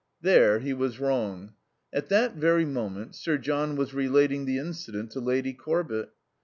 There 0.19 0.57
he 0.57 0.73
was 0.73 0.99
wrong. 0.99 1.53
At 1.93 2.09
that 2.09 2.33
very 2.35 2.65
moment 2.65 3.13
Sir 3.13 3.37
John 3.37 3.75
was 3.75 3.93
relating 3.93 4.45
the 4.45 4.57
incident 4.57 5.11
to 5.11 5.19
Lady 5.19 5.53
Corbett. 5.53 6.09